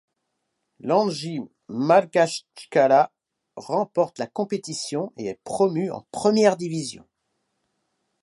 [0.79, 3.11] L'Anji Makhatchkala
[3.55, 7.07] remporte la compétition et est promu en première division.